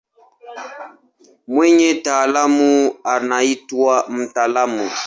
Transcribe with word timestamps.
Mwenye 1.51 1.89
taaluma 1.95 2.91
anaitwa 3.03 3.93
mtaalamu. 4.09 4.91